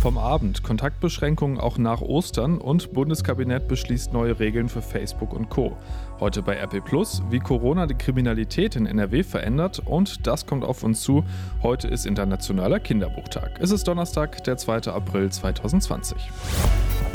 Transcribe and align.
Vom 0.00 0.16
Abend 0.16 0.62
Kontaktbeschränkungen 0.62 1.58
auch 1.58 1.76
nach 1.76 2.00
Ostern 2.00 2.58
und 2.58 2.92
Bundeskabinett 2.92 3.66
beschließt 3.66 4.12
neue 4.12 4.38
Regeln 4.38 4.68
für 4.68 4.80
Facebook 4.80 5.32
und 5.32 5.50
Co. 5.50 5.76
Heute 6.20 6.40
bei 6.40 6.54
RP 6.56 6.84
Plus, 6.84 7.20
wie 7.30 7.40
Corona 7.40 7.86
die 7.86 7.96
Kriminalität 7.96 8.76
in 8.76 8.86
NRW 8.86 9.24
verändert 9.24 9.82
und 9.84 10.24
das 10.26 10.46
kommt 10.46 10.64
auf 10.64 10.84
uns 10.84 11.02
zu. 11.02 11.24
Heute 11.64 11.88
ist 11.88 12.06
Internationaler 12.06 12.78
Kinderbuchtag. 12.78 13.58
Es 13.60 13.72
ist 13.72 13.88
Donnerstag, 13.88 14.44
der 14.44 14.56
2. 14.56 14.92
April 14.92 15.30
2020. 15.30 16.16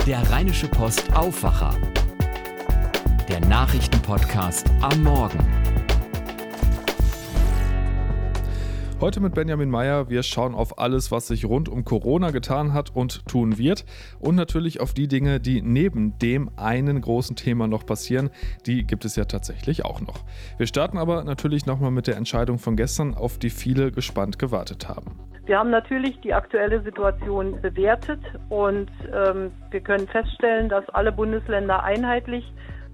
Der 0.05 0.29
Rheinische 0.29 0.67
Post 0.67 1.15
Aufwacher. 1.15 1.73
Der 3.29 3.39
Nachrichtenpodcast 3.39 4.69
am 4.81 5.03
Morgen. 5.03 5.62
Heute 9.03 9.19
mit 9.19 9.35
Benjamin 9.35 9.69
Meyer. 9.69 10.09
Wir 10.09 10.23
schauen 10.23 10.55
auf 10.55 10.79
alles, 10.79 11.11
was 11.11 11.27
sich 11.27 11.43
rund 11.43 11.67
um 11.67 11.83
Corona 11.83 12.31
getan 12.31 12.73
hat 12.73 12.95
und 12.95 13.27
tun 13.27 13.57
wird. 13.57 13.83
Und 14.21 14.35
natürlich 14.35 14.79
auf 14.79 14.93
die 14.93 15.09
Dinge, 15.09 15.41
die 15.41 15.61
neben 15.61 16.17
dem 16.19 16.49
einen 16.55 17.01
großen 17.01 17.35
Thema 17.35 17.67
noch 17.67 17.85
passieren. 17.85 18.29
Die 18.65 18.87
gibt 18.87 19.03
es 19.03 19.17
ja 19.17 19.25
tatsächlich 19.25 19.83
auch 19.83 19.99
noch. 19.99 20.23
Wir 20.57 20.67
starten 20.67 20.97
aber 20.97 21.25
natürlich 21.25 21.65
nochmal 21.65 21.91
mit 21.91 22.07
der 22.07 22.15
Entscheidung 22.15 22.59
von 22.59 22.77
gestern, 22.77 23.13
auf 23.13 23.37
die 23.37 23.49
viele 23.49 23.91
gespannt 23.91 24.39
gewartet 24.39 24.87
haben. 24.87 25.19
Wir 25.47 25.59
haben 25.59 25.69
natürlich 25.69 26.17
die 26.21 26.33
aktuelle 26.33 26.81
Situation 26.81 27.59
bewertet 27.61 28.21
und 28.47 28.89
ähm, 29.13 29.51
wir 29.69 29.81
können 29.81 30.07
feststellen, 30.07 30.69
dass 30.69 30.87
alle 30.91 31.11
Bundesländer 31.11 31.83
einheitlich, 31.83 32.45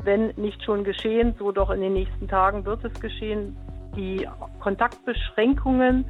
wenn 0.04 0.34
nicht 0.38 0.64
schon 0.64 0.84
geschehen, 0.84 1.36
so 1.38 1.52
doch 1.52 1.70
in 1.70 1.82
den 1.82 1.94
nächsten 1.94 2.28
Tagen 2.28 2.66
wird 2.66 2.84
es 2.84 3.00
geschehen, 3.00 3.56
die 3.96 4.28
Kontaktbeschränkungen 4.60 6.06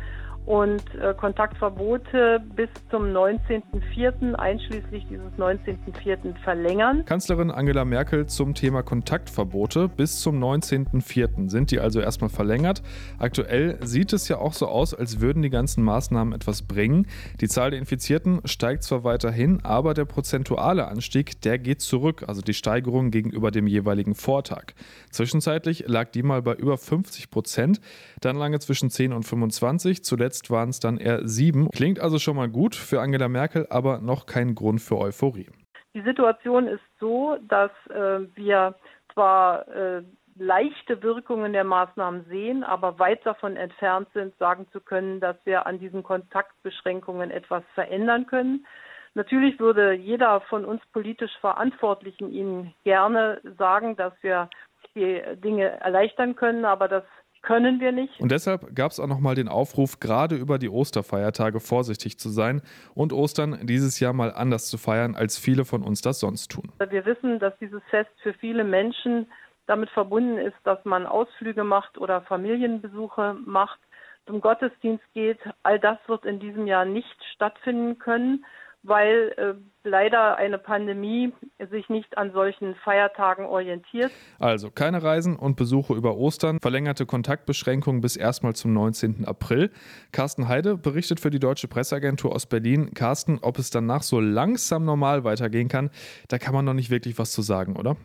und 0.45 0.83
äh, 0.95 1.13
Kontaktverbote 1.13 2.41
bis 2.55 2.69
zum 2.89 3.03
19.04. 3.03 4.33
einschließlich 4.33 5.05
dieses 5.07 5.31
19.04. 5.37 6.35
verlängern. 6.43 7.05
Kanzlerin 7.05 7.51
Angela 7.51 7.85
Merkel 7.85 8.25
zum 8.25 8.55
Thema 8.55 8.81
Kontaktverbote 8.81 9.89
bis 9.89 10.19
zum 10.21 10.43
19.04. 10.43 11.49
sind 11.49 11.71
die 11.71 11.79
also 11.79 11.99
erstmal 11.99 12.29
verlängert. 12.29 12.81
Aktuell 13.19 13.77
sieht 13.83 14.11
es 14.13 14.27
ja 14.27 14.39
auch 14.39 14.53
so 14.53 14.67
aus, 14.67 14.93
als 14.93 15.21
würden 15.21 15.43
die 15.43 15.51
ganzen 15.51 15.83
Maßnahmen 15.83 16.33
etwas 16.33 16.63
bringen. 16.63 17.05
Die 17.41 17.47
Zahl 17.47 17.71
der 17.71 17.79
Infizierten 17.79 18.41
steigt 18.45 18.83
zwar 18.83 19.03
weiterhin, 19.03 19.63
aber 19.63 19.93
der 19.93 20.05
prozentuale 20.05 20.87
Anstieg, 20.87 21.41
der 21.41 21.59
geht 21.59 21.81
zurück, 21.81 22.23
also 22.27 22.41
die 22.41 22.53
Steigerung 22.53 23.11
gegenüber 23.11 23.51
dem 23.51 23.67
jeweiligen 23.67 24.15
Vortag. 24.15 24.73
Zwischenzeitlich 25.11 25.85
lag 25.87 26.09
die 26.09 26.23
mal 26.23 26.41
bei 26.41 26.55
über 26.55 26.77
50 26.77 27.29
Prozent, 27.29 27.81
dann 28.21 28.35
lange 28.35 28.59
zwischen 28.59 28.89
10 28.89 29.13
und 29.13 29.23
25, 29.23 30.03
zuletzt 30.03 30.28
Zuletzt 30.29 30.51
waren 30.51 30.69
es 30.69 30.79
dann 30.79 30.97
eher 30.97 31.27
sieben. 31.27 31.71
Klingt 31.71 31.99
also 31.99 32.19
schon 32.19 32.35
mal 32.35 32.49
gut 32.49 32.75
für 32.75 33.01
Angela 33.01 33.27
Merkel, 33.27 33.65
aber 33.71 33.97
noch 33.99 34.27
kein 34.27 34.53
Grund 34.53 34.79
für 34.79 34.99
Euphorie. 34.99 35.49
Die 35.95 36.01
Situation 36.01 36.67
ist 36.67 36.83
so, 36.99 37.37
dass 37.47 37.71
äh, 37.89 38.19
wir 38.35 38.75
zwar 39.11 39.67
äh, 39.69 40.03
leichte 40.37 41.01
Wirkungen 41.01 41.53
der 41.53 41.63
Maßnahmen 41.63 42.25
sehen, 42.29 42.63
aber 42.63 42.99
weit 42.99 43.25
davon 43.25 43.57
entfernt 43.57 44.07
sind, 44.13 44.37
sagen 44.37 44.67
zu 44.71 44.81
können, 44.81 45.19
dass 45.19 45.35
wir 45.45 45.65
an 45.65 45.79
diesen 45.79 46.03
Kontaktbeschränkungen 46.03 47.31
etwas 47.31 47.63
verändern 47.73 48.27
können. 48.27 48.67
Natürlich 49.15 49.59
würde 49.59 49.93
jeder 49.93 50.41
von 50.41 50.63
uns 50.63 50.81
politisch 50.93 51.35
Verantwortlichen 51.41 52.31
Ihnen 52.31 52.75
gerne 52.83 53.41
sagen, 53.57 53.95
dass 53.95 54.13
wir 54.21 54.47
die 54.93 55.23
Dinge 55.37 55.79
erleichtern 55.81 56.35
können, 56.35 56.65
aber 56.65 56.87
das 56.87 57.03
können 57.41 57.79
wir 57.79 57.91
nicht. 57.91 58.19
Und 58.19 58.31
deshalb 58.31 58.75
gab 58.75 58.91
es 58.91 58.99
auch 58.99 59.07
nochmal 59.07 59.35
den 59.35 59.47
Aufruf, 59.47 59.99
gerade 59.99 60.35
über 60.35 60.59
die 60.59 60.69
Osterfeiertage 60.69 61.59
vorsichtig 61.59 62.19
zu 62.19 62.29
sein 62.29 62.61
und 62.93 63.13
Ostern 63.13 63.65
dieses 63.65 63.99
Jahr 63.99 64.13
mal 64.13 64.31
anders 64.33 64.69
zu 64.69 64.77
feiern, 64.77 65.15
als 65.15 65.37
viele 65.37 65.65
von 65.65 65.83
uns 65.83 66.01
das 66.01 66.19
sonst 66.19 66.51
tun. 66.51 66.71
Wir 66.89 67.05
wissen, 67.05 67.39
dass 67.39 67.57
dieses 67.59 67.81
Fest 67.89 68.11
für 68.21 68.33
viele 68.33 68.63
Menschen 68.63 69.27
damit 69.67 69.89
verbunden 69.91 70.37
ist, 70.37 70.57
dass 70.63 70.83
man 70.83 71.05
Ausflüge 71.05 71.63
macht 71.63 71.97
oder 71.97 72.21
Familienbesuche 72.21 73.37
macht, 73.45 73.79
zum 74.25 74.41
Gottesdienst 74.41 75.03
geht. 75.13 75.39
All 75.63 75.79
das 75.79 75.97
wird 76.07 76.25
in 76.25 76.39
diesem 76.39 76.67
Jahr 76.67 76.85
nicht 76.85 77.23
stattfinden 77.33 77.99
können 77.99 78.45
weil 78.83 79.33
äh, 79.37 79.53
leider 79.83 80.37
eine 80.37 80.57
Pandemie 80.57 81.33
sich 81.71 81.89
nicht 81.89 82.17
an 82.17 82.31
solchen 82.31 82.75
Feiertagen 82.75 83.45
orientiert. 83.45 84.11
Also 84.39 84.71
keine 84.71 85.03
Reisen 85.03 85.35
und 85.35 85.55
Besuche 85.55 85.93
über 85.93 86.15
Ostern, 86.15 86.59
verlängerte 86.61 87.05
Kontaktbeschränkungen 87.05 88.01
bis 88.01 88.15
erstmal 88.15 88.55
zum 88.55 88.73
19. 88.73 89.25
April. 89.25 89.71
Carsten 90.11 90.47
Heide 90.47 90.77
berichtet 90.77 91.19
für 91.19 91.29
die 91.29 91.39
Deutsche 91.39 91.67
Presseagentur 91.67 92.33
aus 92.33 92.45
Berlin. 92.45 92.93
Carsten, 92.93 93.39
ob 93.41 93.59
es 93.59 93.69
danach 93.69 94.03
so 94.03 94.19
langsam 94.19 94.85
normal 94.85 95.23
weitergehen 95.23 95.67
kann, 95.67 95.89
da 96.27 96.37
kann 96.37 96.53
man 96.53 96.65
noch 96.65 96.73
nicht 96.73 96.89
wirklich 96.89 97.17
was 97.17 97.31
zu 97.31 97.41
sagen, 97.41 97.75
oder? 97.75 97.97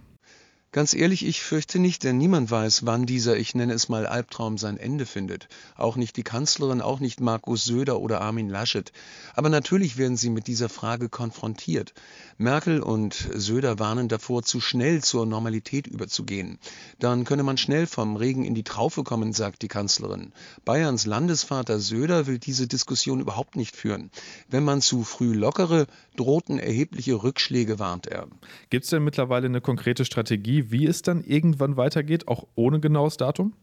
Ganz 0.74 0.92
ehrlich, 0.92 1.24
ich 1.24 1.40
fürchte 1.40 1.78
nicht, 1.78 2.02
denn 2.02 2.18
niemand 2.18 2.50
weiß, 2.50 2.84
wann 2.84 3.06
dieser, 3.06 3.36
ich 3.36 3.54
nenne 3.54 3.74
es 3.74 3.88
mal 3.88 4.08
Albtraum, 4.08 4.58
sein 4.58 4.76
Ende 4.76 5.06
findet. 5.06 5.46
Auch 5.76 5.94
nicht 5.94 6.16
die 6.16 6.24
Kanzlerin, 6.24 6.80
auch 6.80 6.98
nicht 6.98 7.20
Markus 7.20 7.64
Söder 7.64 8.00
oder 8.00 8.20
Armin 8.20 8.48
Laschet. 8.48 8.90
Aber 9.36 9.50
natürlich 9.50 9.98
werden 9.98 10.16
sie 10.16 10.30
mit 10.30 10.48
dieser 10.48 10.68
Frage 10.68 11.08
konfrontiert. 11.08 11.94
Merkel 12.38 12.80
und 12.80 13.14
Söder 13.14 13.78
warnen 13.78 14.08
davor, 14.08 14.42
zu 14.42 14.60
schnell 14.60 15.00
zur 15.00 15.26
Normalität 15.26 15.86
überzugehen. 15.86 16.58
Dann 16.98 17.22
könne 17.22 17.44
man 17.44 17.56
schnell 17.56 17.86
vom 17.86 18.16
Regen 18.16 18.44
in 18.44 18.56
die 18.56 18.64
Traufe 18.64 19.04
kommen, 19.04 19.32
sagt 19.32 19.62
die 19.62 19.68
Kanzlerin. 19.68 20.32
Bayerns 20.64 21.06
Landesvater 21.06 21.78
Söder 21.78 22.26
will 22.26 22.40
diese 22.40 22.66
Diskussion 22.66 23.20
überhaupt 23.20 23.54
nicht 23.54 23.76
führen. 23.76 24.10
Wenn 24.48 24.64
man 24.64 24.80
zu 24.80 25.04
früh 25.04 25.34
lockere, 25.34 25.86
drohten 26.16 26.58
erhebliche 26.58 27.22
Rückschläge, 27.22 27.78
warnt 27.78 28.08
er. 28.08 28.26
Gibt 28.70 28.84
es 28.84 28.90
denn 28.90 29.04
mittlerweile 29.04 29.46
eine 29.46 29.60
konkrete 29.60 30.04
Strategie, 30.04 30.63
wie 30.70 30.86
es 30.86 31.02
dann 31.02 31.22
irgendwann 31.25 31.76
weitergeht, 31.76 32.28
auch 32.28 32.47
ohne 32.54 32.80
genaues 32.80 33.16
Datum? 33.16 33.54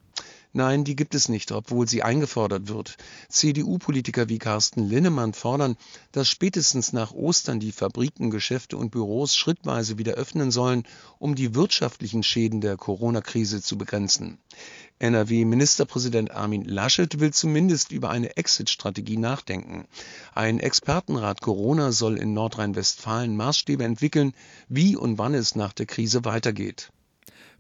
Nein, 0.53 0.83
die 0.83 0.97
gibt 0.97 1.15
es 1.15 1.29
nicht, 1.29 1.53
obwohl 1.53 1.87
sie 1.87 2.03
eingefordert 2.03 2.67
wird. 2.67 2.97
CDU-Politiker 3.29 4.27
wie 4.27 4.37
Carsten 4.37 4.83
Linnemann 4.83 5.33
fordern, 5.33 5.77
dass 6.11 6.27
spätestens 6.27 6.91
nach 6.91 7.13
Ostern 7.13 7.61
die 7.61 7.71
Fabriken, 7.71 8.31
Geschäfte 8.31 8.75
und 8.75 8.91
Büros 8.91 9.33
schrittweise 9.33 9.97
wieder 9.97 10.15
öffnen 10.15 10.51
sollen, 10.51 10.83
um 11.19 11.35
die 11.35 11.55
wirtschaftlichen 11.55 12.21
Schäden 12.21 12.59
der 12.59 12.75
Corona-Krise 12.75 13.61
zu 13.61 13.77
begrenzen. 13.77 14.39
NRW-Ministerpräsident 14.99 16.31
Armin 16.31 16.65
Laschet 16.65 17.21
will 17.21 17.31
zumindest 17.31 17.93
über 17.93 18.09
eine 18.09 18.35
Exit-Strategie 18.35 19.17
nachdenken. 19.17 19.87
Ein 20.35 20.59
Expertenrat 20.59 21.39
Corona 21.39 21.93
soll 21.93 22.17
in 22.17 22.33
Nordrhein-Westfalen 22.33 23.37
Maßstäbe 23.37 23.85
entwickeln, 23.85 24.33
wie 24.67 24.97
und 24.97 25.17
wann 25.17 25.33
es 25.33 25.55
nach 25.55 25.71
der 25.71 25.85
Krise 25.85 26.25
weitergeht. 26.25 26.91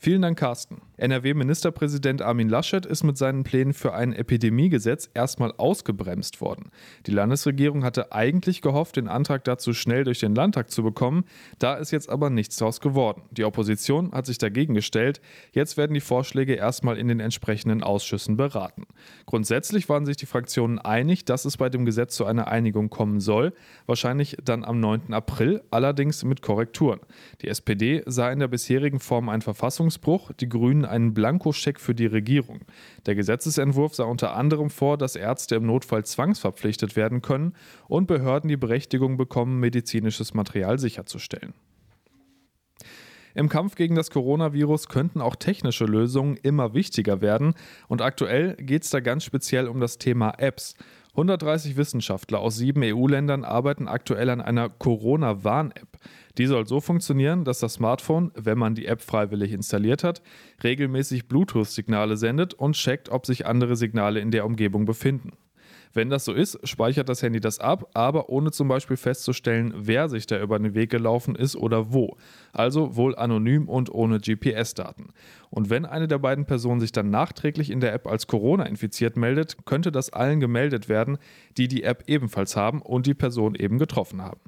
Vielen 0.03 0.23
Dank, 0.23 0.39
Carsten. 0.39 0.81
NRW-Ministerpräsident 0.97 2.23
Armin 2.23 2.49
Laschet 2.49 2.87
ist 2.87 3.03
mit 3.03 3.19
seinen 3.19 3.43
Plänen 3.43 3.71
für 3.71 3.93
ein 3.93 4.13
Epidemiegesetz 4.13 5.11
erstmal 5.13 5.51
ausgebremst 5.51 6.41
worden. 6.41 6.71
Die 7.05 7.11
Landesregierung 7.11 7.83
hatte 7.83 8.11
eigentlich 8.11 8.63
gehofft, 8.63 8.95
den 8.95 9.07
Antrag 9.07 9.43
dazu 9.43 9.73
schnell 9.73 10.03
durch 10.03 10.19
den 10.19 10.33
Landtag 10.33 10.71
zu 10.71 10.81
bekommen. 10.81 11.25
Da 11.59 11.75
ist 11.75 11.91
jetzt 11.91 12.09
aber 12.09 12.31
nichts 12.31 12.55
daraus 12.57 12.81
geworden. 12.81 13.21
Die 13.29 13.43
Opposition 13.43 14.11
hat 14.11 14.25
sich 14.25 14.39
dagegen 14.39 14.73
gestellt. 14.73 15.21
Jetzt 15.51 15.77
werden 15.77 15.93
die 15.93 16.01
Vorschläge 16.01 16.55
erstmal 16.55 16.97
in 16.97 17.07
den 17.07 17.19
entsprechenden 17.19 17.83
Ausschüssen 17.83 18.37
beraten. 18.37 18.87
Grundsätzlich 19.27 19.87
waren 19.87 20.07
sich 20.07 20.17
die 20.17 20.25
Fraktionen 20.25 20.79
einig, 20.79 21.25
dass 21.25 21.45
es 21.45 21.57
bei 21.57 21.69
dem 21.69 21.85
Gesetz 21.85 22.15
zu 22.15 22.25
einer 22.25 22.47
Einigung 22.47 22.89
kommen 22.89 23.19
soll. 23.19 23.53
Wahrscheinlich 23.85 24.35
dann 24.43 24.63
am 24.63 24.79
9. 24.79 25.13
April, 25.13 25.61
allerdings 25.69 26.23
mit 26.23 26.41
Korrekturen. 26.41 27.01
Die 27.43 27.49
SPD 27.49 28.01
sah 28.07 28.31
in 28.31 28.39
der 28.39 28.47
bisherigen 28.47 28.99
Form 28.99 29.29
einen 29.29 29.43
Verfassungsbruch. 29.91 30.31
Die 30.33 30.49
Grünen 30.49 30.85
einen 30.85 31.13
Blankoscheck 31.13 31.79
für 31.79 31.95
die 31.95 32.05
Regierung. 32.05 32.61
Der 33.05 33.15
Gesetzesentwurf 33.15 33.95
sah 33.95 34.05
unter 34.05 34.35
anderem 34.35 34.69
vor, 34.69 34.97
dass 34.97 35.15
Ärzte 35.15 35.55
im 35.55 35.65
Notfall 35.65 36.05
zwangsverpflichtet 36.05 36.95
werden 36.95 37.21
können 37.21 37.53
und 37.87 38.07
Behörden 38.07 38.47
die 38.47 38.57
Berechtigung 38.57 39.17
bekommen, 39.17 39.59
medizinisches 39.59 40.33
Material 40.33 40.79
sicherzustellen. 40.79 41.53
Im 43.33 43.47
Kampf 43.47 43.75
gegen 43.75 43.95
das 43.95 44.11
Coronavirus 44.11 44.89
könnten 44.89 45.21
auch 45.21 45.37
technische 45.37 45.85
Lösungen 45.85 46.35
immer 46.35 46.73
wichtiger 46.73 47.21
werden 47.21 47.53
und 47.87 48.01
aktuell 48.01 48.55
geht 48.55 48.83
es 48.83 48.89
da 48.89 48.99
ganz 48.99 49.23
speziell 49.23 49.69
um 49.69 49.79
das 49.79 49.97
Thema 49.97 50.33
Apps. 50.37 50.75
130 51.11 51.75
Wissenschaftler 51.75 52.39
aus 52.39 52.55
sieben 52.55 52.81
EU-Ländern 52.83 53.43
arbeiten 53.43 53.89
aktuell 53.89 54.29
an 54.29 54.39
einer 54.39 54.69
Corona-Warn-App. 54.69 55.97
Die 56.37 56.45
soll 56.45 56.65
so 56.65 56.79
funktionieren, 56.79 57.43
dass 57.43 57.59
das 57.59 57.73
Smartphone, 57.73 58.31
wenn 58.35 58.57
man 58.57 58.75
die 58.75 58.85
App 58.85 59.01
freiwillig 59.01 59.51
installiert 59.51 60.05
hat, 60.05 60.21
regelmäßig 60.63 61.27
Bluetooth-Signale 61.27 62.15
sendet 62.15 62.53
und 62.53 62.75
checkt, 62.75 63.09
ob 63.09 63.25
sich 63.25 63.45
andere 63.45 63.75
Signale 63.75 64.21
in 64.21 64.31
der 64.31 64.45
Umgebung 64.45 64.85
befinden. 64.85 65.33
Wenn 65.93 66.09
das 66.09 66.25
so 66.25 66.33
ist, 66.33 66.59
speichert 66.67 67.09
das 67.09 67.21
Handy 67.21 67.39
das 67.39 67.59
ab, 67.59 67.89
aber 67.93 68.29
ohne 68.29 68.51
zum 68.51 68.67
Beispiel 68.67 68.97
festzustellen, 68.97 69.73
wer 69.75 70.09
sich 70.09 70.25
da 70.25 70.41
über 70.41 70.57
den 70.57 70.73
Weg 70.73 70.89
gelaufen 70.89 71.35
ist 71.35 71.55
oder 71.55 71.91
wo. 71.91 72.17
Also 72.53 72.95
wohl 72.95 73.15
anonym 73.15 73.67
und 73.67 73.91
ohne 73.93 74.19
GPS-Daten. 74.19 75.09
Und 75.49 75.69
wenn 75.69 75.85
eine 75.85 76.07
der 76.07 76.19
beiden 76.19 76.45
Personen 76.45 76.79
sich 76.79 76.91
dann 76.91 77.09
nachträglich 77.09 77.69
in 77.69 77.81
der 77.81 77.93
App 77.93 78.07
als 78.07 78.27
Corona 78.27 78.65
infiziert 78.65 79.17
meldet, 79.17 79.65
könnte 79.65 79.91
das 79.91 80.11
allen 80.11 80.39
gemeldet 80.39 80.87
werden, 80.87 81.17
die 81.57 81.67
die 81.67 81.83
App 81.83 82.03
ebenfalls 82.07 82.55
haben 82.55 82.81
und 82.81 83.05
die 83.05 83.13
Person 83.13 83.55
eben 83.55 83.77
getroffen 83.77 84.21
haben. 84.21 84.39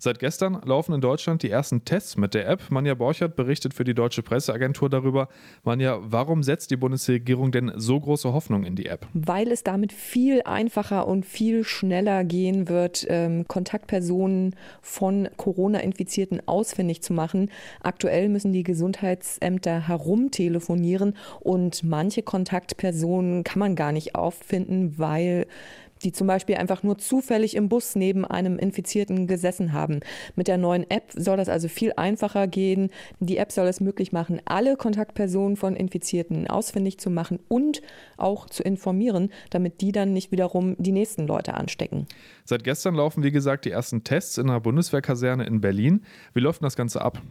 Seit 0.00 0.20
gestern 0.20 0.60
laufen 0.64 0.94
in 0.94 1.00
Deutschland 1.00 1.42
die 1.42 1.50
ersten 1.50 1.84
Tests 1.84 2.16
mit 2.16 2.32
der 2.32 2.48
App. 2.48 2.70
Manja 2.70 2.94
Borchert 2.94 3.34
berichtet 3.34 3.74
für 3.74 3.82
die 3.82 3.94
Deutsche 3.94 4.22
Presseagentur 4.22 4.88
darüber. 4.88 5.26
Manja, 5.64 5.98
warum 6.00 6.44
setzt 6.44 6.70
die 6.70 6.76
Bundesregierung 6.76 7.50
denn 7.50 7.72
so 7.74 7.98
große 7.98 8.32
Hoffnung 8.32 8.62
in 8.62 8.76
die 8.76 8.86
App? 8.86 9.08
Weil 9.12 9.50
es 9.50 9.64
damit 9.64 9.92
viel 9.92 10.42
einfacher 10.42 11.08
und 11.08 11.26
viel 11.26 11.64
schneller 11.64 12.22
gehen 12.22 12.68
wird, 12.68 13.06
ähm, 13.08 13.48
Kontaktpersonen 13.48 14.54
von 14.82 15.30
Corona-Infizierten 15.36 16.46
ausfindig 16.46 17.02
zu 17.02 17.12
machen. 17.12 17.50
Aktuell 17.82 18.28
müssen 18.28 18.52
die 18.52 18.62
Gesundheitsämter 18.62 19.88
herumtelefonieren 19.88 21.16
und 21.40 21.82
manche 21.82 22.22
Kontaktpersonen 22.22 23.42
kann 23.42 23.58
man 23.58 23.74
gar 23.74 23.90
nicht 23.90 24.14
auffinden, 24.14 24.96
weil 24.96 25.48
die 26.02 26.12
zum 26.12 26.26
Beispiel 26.26 26.56
einfach 26.56 26.82
nur 26.82 26.98
zufällig 26.98 27.56
im 27.56 27.68
Bus 27.68 27.94
neben 27.94 28.24
einem 28.24 28.58
Infizierten 28.58 29.26
gesessen 29.26 29.72
haben. 29.72 30.00
Mit 30.36 30.48
der 30.48 30.58
neuen 30.58 30.88
App 30.90 31.12
soll 31.14 31.36
das 31.36 31.48
also 31.48 31.68
viel 31.68 31.92
einfacher 31.96 32.46
gehen. 32.46 32.90
Die 33.20 33.36
App 33.36 33.52
soll 33.52 33.66
es 33.66 33.80
möglich 33.80 34.12
machen, 34.12 34.40
alle 34.44 34.76
Kontaktpersonen 34.76 35.56
von 35.56 35.76
Infizierten 35.76 36.46
ausfindig 36.48 36.98
zu 36.98 37.10
machen 37.10 37.38
und 37.48 37.82
auch 38.16 38.48
zu 38.48 38.62
informieren, 38.62 39.30
damit 39.50 39.80
die 39.80 39.92
dann 39.92 40.12
nicht 40.12 40.32
wiederum 40.32 40.76
die 40.78 40.92
nächsten 40.92 41.26
Leute 41.26 41.54
anstecken. 41.54 42.06
Seit 42.44 42.64
gestern 42.64 42.94
laufen, 42.94 43.22
wie 43.22 43.30
gesagt, 43.30 43.64
die 43.64 43.70
ersten 43.70 44.04
Tests 44.04 44.38
in 44.38 44.48
einer 44.48 44.60
Bundeswehrkaserne 44.60 45.46
in 45.46 45.60
Berlin. 45.60 46.02
Wie 46.34 46.40
läuft 46.40 46.62
das 46.62 46.76
Ganze 46.76 47.02
ab? 47.02 47.22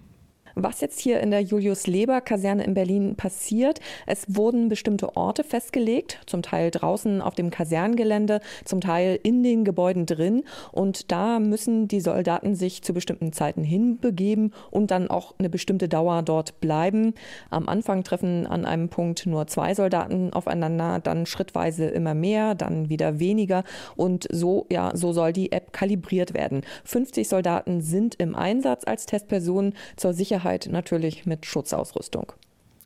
Was 0.58 0.82
jetzt 0.82 1.00
hier 1.00 1.20
in 1.22 1.32
der 1.32 1.42
Julius-Leber-Kaserne 1.42 2.64
in 2.64 2.74
Berlin 2.74 3.16
passiert. 3.16 3.80
Es 4.06 4.26
wurden 4.28 4.70
bestimmte 4.70 5.16
Orte 5.16 5.44
festgelegt, 5.44 6.20
zum 6.26 6.42
Teil 6.42 6.72
draußen 6.72 7.22
auf 7.22 7.36
dem 7.36 7.52
Kasernengelände, 7.52 8.42
zum 8.66 8.82
Teil 8.82 9.20
in 9.22 9.44
den 9.44 9.64
Gebäuden 9.64 10.06
drin. 10.06 10.44
Und 10.72 11.12
da 11.12 11.40
müssen 11.40 11.88
die 11.88 12.00
Soldaten 12.00 12.56
sich 12.56 12.82
zu 12.82 12.94
bestimmten 12.94 13.34
Zeiten 13.34 13.64
hinbegeben 13.64 14.52
und 14.72 14.90
dann 14.90 15.10
auch 15.10 15.36
eine 15.38 15.50
bestimmte 15.50 15.88
Dauer 15.88 16.24
dort 16.24 16.60
bleiben. 16.60 17.14
Am 17.52 17.70
Anfang 17.70 18.04
treffen 18.04 18.48
an 18.48 18.66
einem 18.66 18.90
Punkt 18.90 19.28
nur 19.28 19.46
zwei 19.48 19.76
Soldaten 19.76 20.34
aufeinander, 20.34 21.00
dann 21.00 21.28
schrittweise 21.28 21.86
immer 21.86 22.16
mehr, 22.16 22.56
dann 22.56 22.90
wieder 22.90 23.20
weniger. 23.20 23.64
Und 23.96 24.28
so, 24.32 24.66
ja, 24.72 24.92
so 24.96 25.14
soll 25.14 25.34
die 25.34 25.52
App 25.52 25.72
kalibriert 25.72 26.34
werden. 26.34 26.62
50 26.86 27.30
Soldaten 27.30 27.82
sind 27.82 28.16
im 28.16 28.36
Einsatz 28.36 28.84
als 28.86 29.06
Testpersonen 29.06 29.74
zur 29.96 30.14
Sicherheit 30.14 30.47
Sicherheit 30.48 30.70
natürlich 30.72 31.26
mit 31.26 31.46
Schutzausrüstung. 31.46 32.32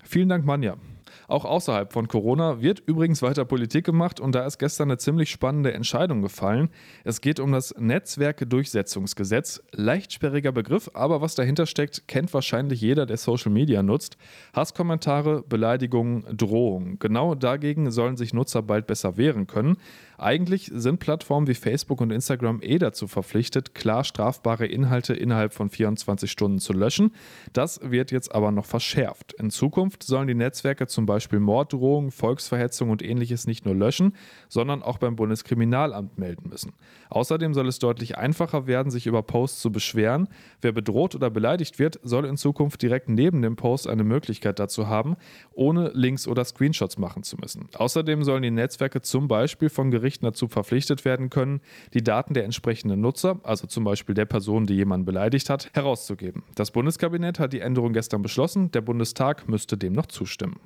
Vielen 0.04 0.30
Dank, 0.30 0.46
Manja. 0.46 0.78
Auch 1.32 1.46
außerhalb 1.46 1.94
von 1.94 2.10
Corona 2.10 2.62
wird 2.62 2.84
übrigens 2.86 3.22
weiter 3.22 3.46
Politik 3.46 3.86
gemacht 3.86 4.20
und 4.20 4.36
da 4.36 4.46
ist 4.46 4.58
gestern 4.58 4.90
eine 4.90 4.98
ziemlich 4.98 5.30
spannende 5.30 5.72
Entscheidung 5.72 6.22
gefallen. 6.22 6.72
Es 7.06 7.22
geht 7.22 7.40
um 7.40 7.54
das 7.54 7.74
Netzwerkdurchsetzungsgesetz. 7.80 9.64
Leicht 9.72 10.12
sperriger 10.12 10.52
Begriff, 10.52 10.92
aber 10.94 11.22
was 11.22 11.36
dahinter 11.36 11.68
steckt, 11.68 12.10
kennt 12.10 12.34
wahrscheinlich 12.34 12.82
jeder, 12.82 13.06
der 13.06 13.16
Social 13.16 13.50
Media 13.50 13.82
nutzt. 13.82 14.18
Hasskommentare, 14.54 15.42
Beleidigungen, 15.48 16.26
Drohungen. 16.36 17.00
Genau 17.00 17.34
dagegen 17.34 17.92
sollen 17.92 18.18
sich 18.18 18.34
Nutzer 18.34 18.62
bald 18.62 18.86
besser 18.86 19.16
wehren 19.16 19.48
können. 19.48 19.78
Eigentlich 20.18 20.70
sind 20.72 21.00
Plattformen 21.00 21.48
wie 21.48 21.56
Facebook 21.56 22.02
und 22.02 22.12
Instagram 22.12 22.60
eh 22.62 22.78
dazu 22.78 23.08
verpflichtet, 23.08 23.74
klar 23.74 24.04
strafbare 24.04 24.68
Inhalte 24.68 25.14
innerhalb 25.14 25.54
von 25.54 25.70
24 25.70 26.30
Stunden 26.30 26.60
zu 26.60 26.74
löschen. 26.74 27.16
Das 27.54 27.80
wird 27.82 28.12
jetzt 28.12 28.36
aber 28.36 28.52
noch 28.52 28.66
verschärft. 28.66 29.34
In 29.34 29.50
Zukunft 29.50 30.04
sollen 30.04 30.28
die 30.28 30.36
Netzwerke 30.36 30.88
zum 30.88 31.06
Beispiel 31.06 31.21
Morddrohungen, 31.30 32.12
Volksverhetzung 32.12 32.90
und 32.90 33.04
ähnliches 33.04 33.48
nicht 33.48 33.66
nur 33.66 33.76
löschen, 33.76 34.16
sondern 34.50 34.82
auch 34.82 34.98
beim 34.98 35.16
Bundeskriminalamt 35.16 36.18
melden 36.18 36.50
müssen. 36.50 36.74
Außerdem 37.10 37.54
soll 37.54 37.68
es 37.68 37.80
deutlich 37.80 38.18
einfacher 38.18 38.68
werden, 38.68 38.92
sich 38.92 39.08
über 39.08 39.22
Posts 39.22 39.62
zu 39.62 39.72
beschweren. 39.72 40.28
Wer 40.62 40.72
bedroht 40.72 41.16
oder 41.16 41.30
beleidigt 41.30 41.80
wird, 41.80 42.00
soll 42.04 42.26
in 42.26 42.38
Zukunft 42.38 42.82
direkt 42.82 43.10
neben 43.10 43.42
dem 43.42 43.56
Post 43.56 43.88
eine 43.88 44.04
Möglichkeit 44.04 44.60
dazu 44.60 44.88
haben, 44.88 45.18
ohne 45.54 45.92
Links 45.94 46.28
oder 46.28 46.46
Screenshots 46.46 46.98
machen 46.98 47.24
zu 47.24 47.38
müssen. 47.38 47.68
Außerdem 47.76 48.24
sollen 48.24 48.44
die 48.44 48.52
Netzwerke 48.52 49.02
zum 49.02 49.28
Beispiel 49.28 49.70
von 49.70 49.92
Gerichten 49.92 50.26
dazu 50.26 50.48
verpflichtet 50.48 51.06
werden 51.06 51.30
können, 51.30 51.62
die 51.94 52.04
Daten 52.04 52.34
der 52.34 52.46
entsprechenden 52.46 53.02
Nutzer, 53.02 53.40
also 53.44 53.68
zum 53.68 53.84
Beispiel 53.84 54.16
der 54.16 54.26
Person, 54.26 54.66
die 54.66 54.76
jemanden 54.76 55.06
beleidigt 55.06 55.50
hat, 55.50 55.70
herauszugeben. 55.74 56.44
Das 56.56 56.72
Bundeskabinett 56.72 57.40
hat 57.40 57.54
die 57.54 57.60
Änderung 57.60 57.94
gestern 57.94 58.22
beschlossen, 58.22 58.72
der 58.72 58.82
Bundestag 58.82 59.48
müsste 59.50 59.78
dem 59.78 59.94
noch 59.94 60.06
zustimmen. 60.06 60.60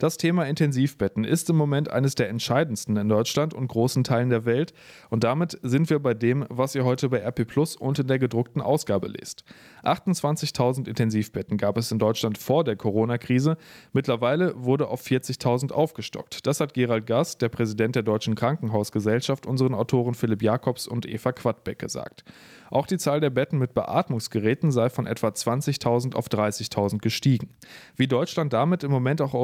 Das 0.00 0.16
Thema 0.16 0.46
Intensivbetten 0.46 1.24
ist 1.24 1.50
im 1.50 1.56
Moment 1.56 1.90
eines 1.90 2.14
der 2.14 2.30
entscheidendsten 2.30 2.96
in 2.96 3.10
Deutschland 3.10 3.52
und 3.52 3.68
großen 3.68 4.02
Teilen 4.02 4.30
der 4.30 4.46
Welt. 4.46 4.72
Und 5.10 5.24
damit 5.24 5.58
sind 5.60 5.90
wir 5.90 5.98
bei 5.98 6.14
dem, 6.14 6.46
was 6.48 6.74
ihr 6.74 6.86
heute 6.86 7.10
bei 7.10 7.18
RP 7.18 7.46
Plus 7.46 7.76
und 7.76 7.98
in 7.98 8.06
der 8.06 8.18
gedruckten 8.18 8.62
Ausgabe 8.62 9.08
lest. 9.08 9.44
28.000 9.84 10.88
Intensivbetten 10.88 11.58
gab 11.58 11.76
es 11.76 11.92
in 11.92 11.98
Deutschland 11.98 12.38
vor 12.38 12.64
der 12.64 12.76
Corona-Krise. 12.76 13.58
Mittlerweile 13.92 14.54
wurde 14.56 14.88
auf 14.88 15.04
40.000 15.04 15.70
aufgestockt. 15.70 16.46
Das 16.46 16.60
hat 16.60 16.72
Gerald 16.72 17.06
Gass, 17.06 17.36
der 17.36 17.50
Präsident 17.50 17.94
der 17.94 18.02
Deutschen 18.02 18.36
Krankenhausgesellschaft, 18.36 19.44
unseren 19.44 19.74
Autoren 19.74 20.14
Philipp 20.14 20.40
Jakobs 20.40 20.88
und 20.88 21.04
Eva 21.04 21.32
Quadbeck 21.32 21.78
gesagt. 21.78 22.24
Auch 22.70 22.86
die 22.86 22.98
Zahl 22.98 23.20
der 23.20 23.30
Betten 23.30 23.58
mit 23.58 23.74
Beatmungsgeräten 23.74 24.70
sei 24.70 24.88
von 24.88 25.06
etwa 25.06 25.28
20.000 25.28 26.14
auf 26.14 26.28
30.000 26.28 26.98
gestiegen. 26.98 27.50
Wie 27.96 28.06
Deutschland 28.06 28.52
damit 28.52 28.84
im 28.84 28.92
Moment 28.92 29.20
auch 29.20 29.34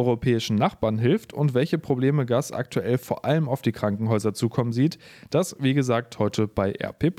europäischen 0.47 0.57
Nachbarn 0.57 0.99
hilft 0.99 1.33
und 1.33 1.55
welche 1.55 1.79
Probleme 1.79 2.27
Gas 2.27 2.53
aktuell 2.53 2.99
vor 2.99 3.25
allem 3.25 3.49
auf 3.49 3.63
die 3.63 3.73
Krankenhäuser 3.73 4.33
zukommen 4.33 4.73
sieht, 4.73 4.99
das 5.31 5.57
wie 5.59 5.75
gesagt 5.75 6.19
heute 6.19 6.47
bei 6.47 6.73
RP 6.73 7.15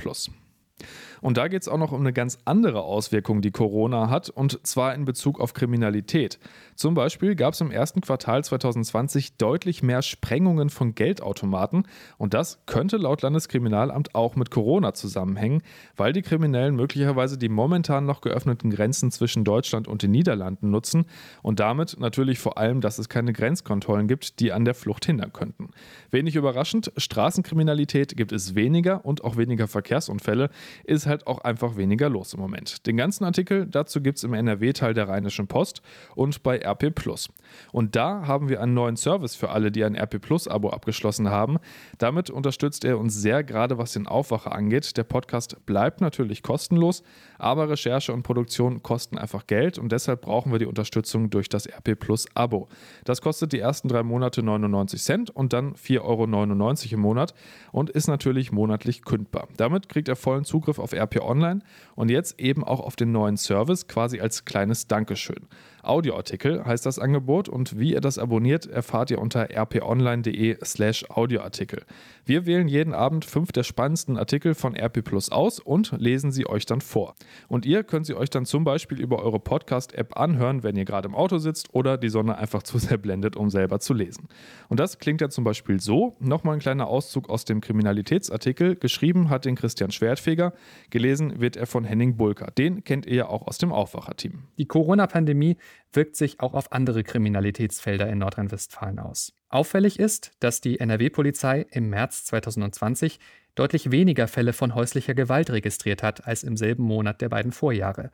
und 1.21 1.37
da 1.37 1.47
geht 1.47 1.61
es 1.61 1.67
auch 1.67 1.77
noch 1.77 1.91
um 1.91 2.01
eine 2.01 2.13
ganz 2.13 2.37
andere 2.45 2.81
Auswirkung, 2.83 3.41
die 3.41 3.51
Corona 3.51 4.09
hat, 4.09 4.29
und 4.29 4.65
zwar 4.65 4.93
in 4.93 5.05
Bezug 5.05 5.39
auf 5.39 5.53
Kriminalität. 5.53 6.39
Zum 6.75 6.93
Beispiel 6.93 7.35
gab 7.35 7.53
es 7.53 7.61
im 7.61 7.71
ersten 7.71 8.01
Quartal 8.01 8.43
2020 8.43 9.37
deutlich 9.37 9.81
mehr 9.81 10.01
Sprengungen 10.01 10.69
von 10.69 10.93
Geldautomaten 10.93 11.87
und 12.17 12.33
das 12.33 12.59
könnte 12.65 12.97
laut 12.97 13.21
Landeskriminalamt 13.21 14.13
auch 14.13 14.35
mit 14.35 14.51
Corona 14.51 14.93
zusammenhängen, 14.93 15.63
weil 15.95 16.13
die 16.13 16.21
Kriminellen 16.21 16.75
möglicherweise 16.75 17.37
die 17.37 17.49
momentan 17.49 18.05
noch 18.05 18.21
geöffneten 18.21 18.69
Grenzen 18.69 19.11
zwischen 19.11 19.43
Deutschland 19.43 19.87
und 19.87 20.03
den 20.03 20.11
Niederlanden 20.11 20.69
nutzen 20.69 21.05
und 21.41 21.59
damit 21.59 21.99
natürlich 21.99 22.37
vor 22.37 22.57
allem, 22.57 22.81
dass 22.81 22.99
es 22.99 23.09
keine 23.09 23.33
Grenzkontrollen 23.33 24.07
gibt, 24.07 24.39
die 24.39 24.51
an 24.51 24.65
der 24.65 24.75
Flucht 24.75 25.05
hindern 25.05 25.33
könnten. 25.33 25.71
Wenig 26.11 26.35
überraschend, 26.35 26.91
Straßenkriminalität 26.95 28.15
gibt 28.15 28.31
es 28.31 28.53
weniger 28.53 29.03
und 29.03 29.23
auch 29.23 29.37
weniger 29.37 29.67
Verkehrsunfälle, 29.67 30.49
ist 30.83 31.06
halt 31.07 31.27
auch 31.27 31.39
einfach 31.39 31.77
weniger 31.77 32.09
los 32.09 32.33
im 32.33 32.39
Moment. 32.39 32.85
Den 32.85 32.97
ganzen 32.97 33.23
Artikel 33.23 33.65
dazu 33.65 34.01
gibt 34.01 34.17
es 34.17 34.23
im 34.23 34.33
NRW-Teil 34.33 34.93
der 34.93 35.07
Rheinischen 35.07 35.47
Post 35.47 35.81
und 36.15 36.43
bei 36.43 36.59
RP 36.59 36.93
Plus. 36.93 37.29
Und 37.71 37.95
da 37.95 38.27
haben 38.27 38.49
wir 38.49 38.61
einen 38.61 38.73
neuen 38.73 38.97
Service 38.97 39.35
für 39.35 39.49
alle, 39.49 39.71
die 39.71 39.83
ein 39.83 39.95
RP 39.95 40.19
Plus-Abo 40.21 40.69
abgeschlossen 40.69 41.29
haben. 41.29 41.57
Damit 41.97 42.29
unterstützt 42.29 42.85
er 42.85 42.99
uns 42.99 43.15
sehr, 43.15 43.43
gerade 43.43 43.77
was 43.77 43.93
den 43.93 44.07
Aufwacher 44.07 44.53
angeht. 44.53 44.97
Der 44.97 45.03
Podcast 45.03 45.65
bleibt 45.65 46.01
natürlich 46.01 46.43
kostenlos, 46.43 47.03
aber 47.37 47.69
Recherche 47.69 48.13
und 48.13 48.23
Produktion 48.23 48.83
kosten 48.83 49.17
einfach 49.17 49.47
Geld 49.47 49.77
und 49.77 49.91
deshalb 49.91 50.21
brauchen 50.21 50.51
wir 50.51 50.59
die 50.59 50.65
Unterstützung 50.65 51.29
durch 51.29 51.49
das 51.49 51.67
RP 51.67 51.99
Plus-Abo. 51.99 52.67
Das 53.05 53.21
kostet 53.21 53.53
die 53.53 53.59
ersten 53.59 53.87
drei 53.87 54.03
Monate 54.03 54.43
99 54.43 55.01
Cent 55.01 55.29
und 55.29 55.53
dann 55.53 55.73
4,99 55.75 56.01
Euro 56.03 56.93
im 56.93 56.99
Monat 56.99 57.33
und 57.71 57.89
ist 57.89 58.07
natürlich 58.07 58.51
monatlich 58.51 59.03
kündbar. 59.03 59.47
Damit 59.57 59.89
kriegt 59.89 60.07
er 60.07 60.15
vollen 60.15 60.43
Zugriff 60.43 60.79
auf 60.79 60.93
RP 60.97 61.21
Online 61.21 61.59
und 61.95 62.09
jetzt 62.09 62.39
eben 62.39 62.63
auch 62.63 62.79
auf 62.79 62.95
den 62.95 63.11
neuen 63.11 63.37
Service 63.37 63.87
quasi 63.87 64.19
als 64.19 64.45
kleines 64.45 64.87
Dankeschön. 64.87 65.47
Audioartikel 65.87 66.65
heißt 66.65 66.85
das 66.85 66.99
Angebot 66.99 67.49
und 67.49 67.79
wie 67.79 67.93
ihr 67.93 68.01
das 68.01 68.17
abonniert, 68.17 68.65
erfahrt 68.65 69.11
ihr 69.11 69.19
unter 69.19 69.49
rponline.de 69.49 70.57
slash 70.63 71.09
Audioartikel. 71.09 71.83
Wir 72.25 72.45
wählen 72.45 72.67
jeden 72.67 72.93
Abend 72.93 73.23
fünf 73.23 73.51
der 73.51 73.63
spannendsten 73.63 74.17
Artikel 74.17 74.53
von 74.53 74.75
RP 74.75 75.01
Plus 75.01 75.31
aus 75.31 75.59
und 75.59 75.93
lesen 75.97 76.31
sie 76.31 76.45
euch 76.45 76.65
dann 76.65 76.81
vor. 76.81 77.15
Und 77.47 77.65
ihr 77.65 77.83
könnt 77.83 78.05
sie 78.05 78.15
euch 78.15 78.29
dann 78.29 78.45
zum 78.45 78.65
Beispiel 78.65 78.99
über 78.99 79.23
eure 79.23 79.39
Podcast-App 79.39 80.17
anhören, 80.17 80.61
wenn 80.63 80.75
ihr 80.75 80.83
gerade 80.83 81.07
im 81.07 81.15
Auto 81.15 81.37
sitzt 81.37 81.73
oder 81.73 81.97
die 81.97 82.09
Sonne 82.09 82.37
einfach 82.37 82.63
zu 82.67 82.77
sehr 82.79 82.97
blendet, 82.97 83.35
um 83.35 83.49
selber 83.49 83.79
zu 83.79 83.93
lesen. 83.93 84.27
Und 84.67 84.79
das 84.79 84.99
klingt 84.99 85.21
ja 85.21 85.29
zum 85.29 85.43
Beispiel 85.43 85.79
so. 85.79 86.17
Nochmal 86.19 86.55
ein 86.55 86.59
kleiner 86.59 86.87
Auszug 86.87 87.29
aus 87.29 87.45
dem 87.45 87.61
Kriminalitätsartikel. 87.61 88.75
Geschrieben 88.75 89.29
hat 89.29 89.45
den 89.45 89.55
Christian 89.55 89.91
Schwertfeger, 89.91 90.53
gelesen 90.89 91.39
wird 91.39 91.55
er 91.55 91.65
von 91.65 91.85
Henning 91.85 92.17
Bulker. 92.17 92.51
Den 92.57 92.83
kennt 92.83 93.05
ihr 93.05 93.15
ja 93.15 93.27
auch 93.29 93.47
aus 93.47 93.57
dem 93.57 93.71
Aufwacher-Team. 93.71 94.43
Die 94.57 94.65
Corona-Pandemie 94.65 95.55
wirkt 95.91 96.15
sich 96.15 96.39
auch 96.39 96.53
auf 96.53 96.71
andere 96.71 97.03
Kriminalitätsfelder 97.03 98.07
in 98.09 98.19
Nordrhein-Westfalen 98.19 98.99
aus. 98.99 99.33
Auffällig 99.49 99.99
ist, 99.99 100.31
dass 100.39 100.61
die 100.61 100.79
NRW-Polizei 100.79 101.65
im 101.71 101.89
März 101.89 102.25
2020 102.25 103.19
deutlich 103.55 103.91
weniger 103.91 104.27
Fälle 104.27 104.53
von 104.53 104.75
häuslicher 104.75 105.13
Gewalt 105.13 105.49
registriert 105.49 106.03
hat 106.03 106.27
als 106.27 106.43
im 106.43 106.57
selben 106.57 106.83
Monat 106.83 107.21
der 107.21 107.29
beiden 107.29 107.51
Vorjahre. 107.51 108.11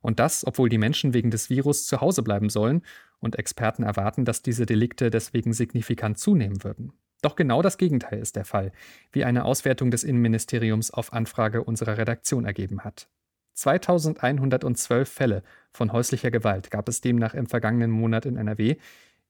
Und 0.00 0.20
das, 0.20 0.46
obwohl 0.46 0.68
die 0.68 0.78
Menschen 0.78 1.14
wegen 1.14 1.30
des 1.30 1.48
Virus 1.48 1.86
zu 1.86 2.00
Hause 2.00 2.22
bleiben 2.22 2.50
sollen 2.50 2.82
und 3.20 3.36
Experten 3.36 3.82
erwarten, 3.82 4.24
dass 4.24 4.42
diese 4.42 4.66
Delikte 4.66 5.10
deswegen 5.10 5.54
signifikant 5.54 6.18
zunehmen 6.18 6.62
würden. 6.62 6.92
Doch 7.22 7.36
genau 7.36 7.62
das 7.62 7.78
Gegenteil 7.78 8.18
ist 8.18 8.36
der 8.36 8.44
Fall, 8.44 8.70
wie 9.12 9.24
eine 9.24 9.46
Auswertung 9.46 9.90
des 9.90 10.04
Innenministeriums 10.04 10.90
auf 10.90 11.14
Anfrage 11.14 11.64
unserer 11.64 11.96
Redaktion 11.96 12.44
ergeben 12.44 12.84
hat. 12.84 13.08
2112 13.54 15.08
Fälle 15.08 15.42
von 15.72 15.92
häuslicher 15.92 16.30
Gewalt 16.30 16.70
gab 16.70 16.88
es 16.88 17.00
demnach 17.00 17.34
im 17.34 17.46
vergangenen 17.46 17.90
Monat 17.90 18.26
in 18.26 18.36
NRW, 18.36 18.76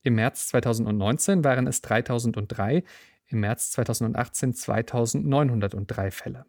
im 0.03 0.17
März 0.17 0.49
2019 0.49 1.45
waren 1.45 1.67
es 1.67 1.81
3003, 1.81 2.85
im 3.29 3.41
März 3.41 3.71
2018 3.73 4.55
2903 4.55 6.11
Fälle. 6.11 6.45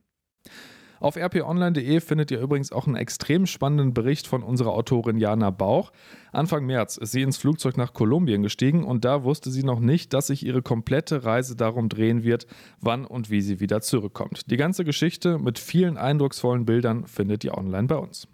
Auf 1.00 1.18
rponline.de 1.18 2.00
findet 2.00 2.32
ihr 2.32 2.40
übrigens 2.40 2.72
auch 2.72 2.88
einen 2.88 2.96
extrem 2.96 3.46
spannenden 3.46 3.94
Bericht 3.94 4.28
von 4.28 4.44
unserer 4.44 4.74
Autorin 4.74 5.18
Jana 5.18 5.50
Bauch. 5.50 5.92
Anfang 6.32 6.66
März 6.66 6.98
ist 6.98 7.12
sie 7.12 7.22
ins 7.22 7.38
Flugzeug 7.38 7.78
nach 7.78 7.94
Kolumbien 7.94 8.44
gestiegen 8.44 8.84
und 8.84 9.06
da 9.06 9.24
wusste 9.24 9.52
sie 9.52 9.64
noch 9.64 9.80
nicht, 9.80 10.14
dass 10.14 10.28
sich 10.28 10.46
ihre 10.46 10.62
komplette 10.62 11.24
Reise 11.24 11.56
darum 11.56 11.90
drehen 11.90 12.24
wird, 12.24 12.48
wann 12.80 13.06
und 13.06 13.30
wie 13.30 13.42
sie 13.42 13.60
wieder 13.60 13.82
zurückkommt. 13.82 14.50
Die 14.52 14.58
ganze 14.58 14.86
Geschichte 14.86 15.38
mit 15.40 15.60
vielen 15.60 15.98
eindrucksvollen 15.98 16.66
Bildern 16.66 17.06
findet 17.06 17.44
ihr 17.44 17.58
online 17.58 17.88
bei 17.88 17.98
uns. 17.98 18.28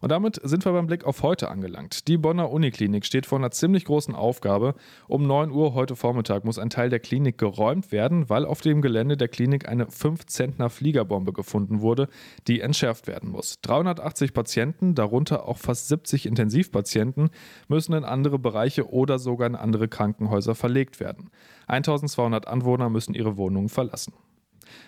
Und 0.00 0.12
damit 0.12 0.40
sind 0.42 0.64
wir 0.64 0.72
beim 0.72 0.86
Blick 0.86 1.04
auf 1.04 1.22
heute 1.22 1.50
angelangt. 1.50 2.08
Die 2.08 2.16
Bonner 2.16 2.50
Uniklinik 2.50 3.04
steht 3.04 3.26
vor 3.26 3.38
einer 3.38 3.50
ziemlich 3.50 3.84
großen 3.84 4.14
Aufgabe. 4.14 4.74
Um 5.08 5.26
9 5.26 5.50
Uhr 5.50 5.74
heute 5.74 5.96
Vormittag 5.96 6.44
muss 6.44 6.58
ein 6.58 6.70
Teil 6.70 6.88
der 6.88 7.00
Klinik 7.00 7.38
geräumt 7.38 7.90
werden, 7.90 8.28
weil 8.28 8.44
auf 8.44 8.60
dem 8.60 8.82
Gelände 8.82 9.16
der 9.16 9.28
Klinik 9.28 9.68
eine 9.68 9.90
5 9.90 10.26
Zentner 10.26 10.70
Fliegerbombe 10.70 11.32
gefunden 11.32 11.80
wurde, 11.80 12.08
die 12.46 12.60
entschärft 12.60 13.06
werden 13.06 13.30
muss. 13.30 13.60
380 13.62 14.32
Patienten, 14.32 14.94
darunter 14.94 15.46
auch 15.48 15.58
fast 15.58 15.88
70 15.88 16.26
Intensivpatienten, 16.26 17.30
müssen 17.68 17.94
in 17.94 18.04
andere 18.04 18.38
Bereiche 18.38 18.90
oder 18.90 19.18
sogar 19.18 19.48
in 19.48 19.56
andere 19.56 19.88
Krankenhäuser 19.88 20.54
verlegt 20.54 21.00
werden. 21.00 21.30
1200 21.66 22.46
Anwohner 22.46 22.88
müssen 22.88 23.14
ihre 23.14 23.36
Wohnungen 23.36 23.68
verlassen. 23.68 24.12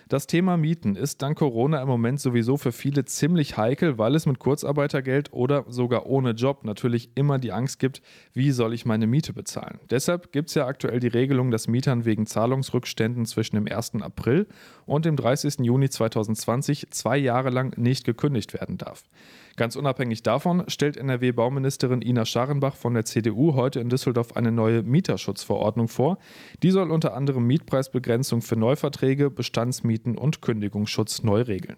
Das 0.09 0.27
Thema 0.27 0.57
Mieten 0.57 0.95
ist 0.95 1.21
dank 1.21 1.37
Corona 1.37 1.81
im 1.81 1.87
Moment 1.87 2.19
sowieso 2.19 2.57
für 2.57 2.71
viele 2.71 3.05
ziemlich 3.05 3.57
heikel, 3.57 3.97
weil 3.97 4.15
es 4.15 4.25
mit 4.25 4.39
Kurzarbeitergeld 4.39 5.31
oder 5.33 5.65
sogar 5.67 6.05
ohne 6.05 6.31
Job 6.31 6.63
natürlich 6.63 7.11
immer 7.15 7.39
die 7.39 7.51
Angst 7.51 7.79
gibt, 7.79 8.01
wie 8.33 8.51
soll 8.51 8.73
ich 8.73 8.85
meine 8.85 9.07
Miete 9.07 9.33
bezahlen. 9.33 9.79
Deshalb 9.89 10.31
gibt 10.31 10.49
es 10.49 10.55
ja 10.55 10.67
aktuell 10.67 10.99
die 10.99 11.07
Regelung, 11.07 11.51
dass 11.51 11.67
Mietern 11.67 12.05
wegen 12.05 12.25
Zahlungsrückständen 12.25 13.25
zwischen 13.25 13.55
dem 13.55 13.67
1. 13.67 14.01
April 14.01 14.47
und 14.85 15.05
dem 15.05 15.15
30. 15.15 15.59
Juni 15.59 15.89
2020 15.89 16.91
zwei 16.91 17.17
Jahre 17.17 17.49
lang 17.49 17.77
nicht 17.77 18.05
gekündigt 18.05 18.53
werden 18.53 18.77
darf. 18.77 19.03
Ganz 19.57 19.75
unabhängig 19.75 20.23
davon 20.23 20.63
stellt 20.67 20.97
NRW-Bauministerin 20.97 22.01
Ina 22.01 22.25
Scharenbach 22.25 22.75
von 22.75 22.93
der 22.93 23.05
CDU 23.05 23.53
heute 23.53 23.79
in 23.79 23.89
Düsseldorf 23.89 24.35
eine 24.35 24.51
neue 24.51 24.81
Mieterschutzverordnung 24.81 25.87
vor. 25.87 26.17
Die 26.63 26.71
soll 26.71 26.89
unter 26.89 27.13
anderem 27.13 27.45
Mietpreisbegrenzung 27.47 28.41
für 28.41 28.55
Neuverträge, 28.55 29.29
Bestandsmieten 29.71 30.17
und 30.17 30.41
Kündigungsschutz 30.41 31.23
neu 31.23 31.41
regeln. 31.43 31.77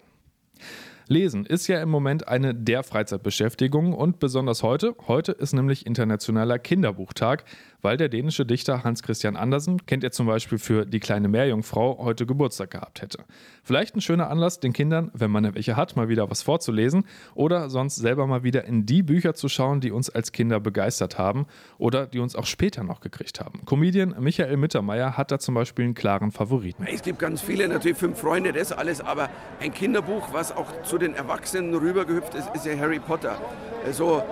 Lesen 1.06 1.46
ist 1.46 1.68
ja 1.68 1.80
im 1.80 1.90
Moment 1.90 2.26
eine 2.26 2.54
der 2.54 2.82
Freizeitbeschäftigungen 2.82 3.92
und 3.92 4.18
besonders 4.18 4.62
heute. 4.62 4.96
Heute 5.06 5.32
ist 5.32 5.52
nämlich 5.52 5.86
Internationaler 5.86 6.58
Kinderbuchtag, 6.58 7.44
weil 7.84 7.98
der 7.98 8.08
dänische 8.08 8.46
Dichter 8.46 8.82
Hans 8.82 9.02
Christian 9.02 9.36
Andersen, 9.36 9.84
kennt 9.84 10.04
ihr 10.04 10.10
zum 10.10 10.26
Beispiel 10.26 10.56
für 10.56 10.86
Die 10.86 11.00
kleine 11.00 11.28
Meerjungfrau, 11.28 11.98
heute 11.98 12.24
Geburtstag 12.24 12.70
gehabt 12.70 13.02
hätte. 13.02 13.18
Vielleicht 13.62 13.94
ein 13.94 14.00
schöner 14.00 14.30
Anlass, 14.30 14.58
den 14.58 14.72
Kindern, 14.72 15.10
wenn 15.12 15.30
man 15.30 15.44
ja 15.44 15.54
welche 15.54 15.76
hat, 15.76 15.94
mal 15.94 16.08
wieder 16.08 16.30
was 16.30 16.42
vorzulesen 16.42 17.04
oder 17.34 17.68
sonst 17.68 17.96
selber 17.96 18.26
mal 18.26 18.42
wieder 18.42 18.64
in 18.64 18.86
die 18.86 19.02
Bücher 19.02 19.34
zu 19.34 19.50
schauen, 19.50 19.82
die 19.82 19.90
uns 19.90 20.08
als 20.08 20.32
Kinder 20.32 20.60
begeistert 20.60 21.18
haben 21.18 21.46
oder 21.76 22.06
die 22.06 22.20
uns 22.20 22.36
auch 22.36 22.46
später 22.46 22.84
noch 22.84 23.00
gekriegt 23.00 23.40
haben. 23.40 23.60
Comedian 23.66 24.14
Michael 24.18 24.56
Mittermeier 24.56 25.18
hat 25.18 25.30
da 25.30 25.38
zum 25.38 25.54
Beispiel 25.54 25.84
einen 25.84 25.94
klaren 25.94 26.32
Favoriten. 26.32 26.86
Es 26.90 27.02
gibt 27.02 27.18
ganz 27.18 27.42
viele, 27.42 27.68
natürlich 27.68 27.98
fünf 27.98 28.18
Freunde, 28.18 28.54
das 28.54 28.72
alles, 28.72 29.02
aber 29.02 29.28
ein 29.60 29.74
Kinderbuch, 29.74 30.32
was 30.32 30.52
auch 30.52 30.82
zu 30.84 30.96
den 30.96 31.14
Erwachsenen 31.14 31.74
rübergehüpft 31.74 32.34
ist, 32.34 32.48
ist 32.54 32.64
ja 32.64 32.78
Harry 32.78 32.98
Potter. 32.98 33.38
Also, 33.84 34.22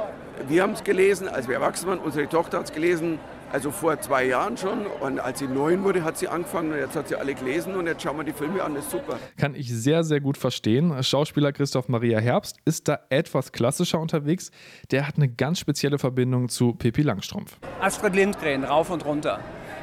wir 0.49 0.63
haben 0.63 0.73
es 0.73 0.83
gelesen, 0.83 1.29
als 1.29 1.47
wir 1.47 1.57
erwachsen 1.57 1.87
waren, 1.87 1.99
unsere 1.99 2.27
Tochter 2.29 2.59
hat 2.59 2.67
es 2.67 2.73
gelesen, 2.73 3.19
also 3.53 3.71
vor 3.71 4.01
zwei 4.01 4.25
Jahren 4.25 4.57
schon. 4.57 4.87
Und 4.87 5.21
als 5.21 5.39
sie 5.39 5.47
neun 5.47 5.85
wurde, 5.85 6.03
hat 6.03 6.17
sie 6.17 6.29
angefangen 6.29 6.73
und 6.73 6.79
jetzt 6.79 6.97
hat 6.97 7.09
sie 7.09 7.17
alle 7.17 7.35
gelesen 7.35 7.77
und 7.77 7.87
jetzt 7.87 8.03
schauen 8.03 8.17
wir 8.17 8.25
die 8.25 8.33
Filme 8.33 8.63
an. 8.63 8.75
Das 8.75 8.85
ist 8.85 8.91
super. 8.91 9.19
Kann 9.37 9.55
ich 9.55 9.73
sehr, 9.73 10.05
sehr 10.05 10.21
gut 10.21 10.39
verstehen. 10.39 11.03
Schauspieler 11.03 11.53
Christoph 11.53 11.89
Maria 11.89 12.19
Herbst 12.19 12.57
ist 12.65 12.89
da 12.89 13.01
etwas 13.11 13.53
klassischer 13.53 14.01
unterwegs. 14.01 14.51
Der 14.91 15.07
hat 15.07 15.17
eine 15.17 15.29
ganz 15.29 15.59
spezielle 15.59 15.99
Verbindung 15.99 16.49
zu 16.49 16.73
Pippi 16.73 17.03
Langstrumpf. 17.03 17.59
Astrid 17.81 18.15
Lindgren, 18.15 18.65
rauf 18.65 18.91
und 18.91 19.05
runter. 19.05 19.41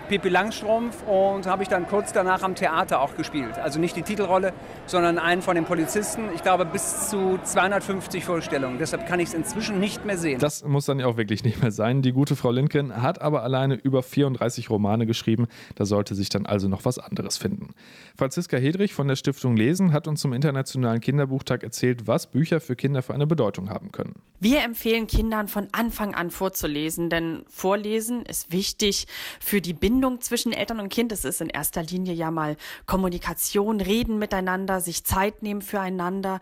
Pippi 0.10 0.30
Langstrumpf 0.30 1.04
und 1.04 1.46
habe 1.46 1.62
ich 1.62 1.70
dann 1.70 1.88
kurz 1.88 2.12
danach 2.14 2.42
am 2.42 2.56
Theater 2.56 3.00
auch 3.00 3.16
gespielt. 3.16 3.60
Also 3.60 3.80
nicht 3.80 3.96
die 3.96 4.02
Titelrolle, 4.02 4.54
sondern 4.88 5.20
einen 5.20 5.44
von 5.44 5.54
den 5.54 5.66
Polizisten. 5.66 6.24
Ich 6.34 6.42
glaube 6.42 6.66
bis 6.66 7.10
zu 7.10 7.40
250 7.44 8.26
Vorstellungen. 8.26 8.80
Deshalb 8.80 9.06
kann 9.06 9.20
ich 9.20 9.30
es 9.30 9.34
inzwischen 9.36 9.80
nicht 9.80 10.06
mehr 10.06 10.18
sehen. 10.18 10.40
Das 10.40 10.64
muss 10.64 10.86
dann 10.86 11.00
ja 11.00 11.06
auch 11.06 11.18
wirklich 11.18 11.44
nicht 11.44 11.62
mehr 11.62 11.72
sein. 11.72 12.02
Die 12.02 12.12
gute 12.12 12.36
Frau 12.36 12.50
Lindgren 12.50 13.04
hat 13.04 13.22
aber 13.22 13.44
alleine 13.44 13.76
über 13.76 14.02
34 14.02 14.72
Romane 14.72 15.06
geschrieben. 15.06 15.48
Da 15.76 15.86
sollte 15.86 16.16
sich 16.16 16.30
dann 16.30 16.48
also 16.48 16.68
noch 16.68 16.86
was 16.86 16.98
anderes 16.98 17.38
finden. 17.38 17.76
Franziska 18.18 18.58
Hedrich 18.58 18.96
von 18.96 19.08
der 19.08 19.16
Stiftung 19.16 19.56
Lesen 19.56 19.94
hat 19.94 20.08
uns 20.08 20.22
zum 20.22 20.34
Internationalen 20.34 21.02
Kinderbuchtag 21.02 21.62
erzählt, 21.62 22.08
was 22.08 22.26
Bücher 22.26 22.60
für 22.62 22.76
Kinder 22.76 23.04
für 23.04 23.14
eine 23.14 23.28
Bedeutung 23.28 23.70
haben 23.70 23.92
können. 23.92 24.16
Wir 24.40 24.64
empfehlen 24.64 25.06
Kindern 25.06 25.48
von 25.48 25.68
Anfang 25.72 26.16
an 26.16 26.32
vorzulesen, 26.32 27.12
denn 27.12 27.44
Vorlesen 27.48 28.24
ist 28.24 28.52
wichtig 28.52 29.06
für 29.40 29.62
die 29.62 29.74
Bindung 29.74 29.99
Bindung 30.00 30.22
zwischen 30.22 30.54
Eltern 30.54 30.80
und 30.80 30.88
Kind. 30.88 31.12
Es 31.12 31.26
ist 31.26 31.42
in 31.42 31.50
erster 31.50 31.84
Linie 31.84 32.14
ja 32.14 32.32
mal 32.32 32.56
Kommunikation, 32.86 33.82
Reden 33.82 34.18
miteinander, 34.18 34.80
sich 34.80 35.04
Zeit 35.04 35.44
nehmen 35.44 35.62
füreinander. 35.62 36.40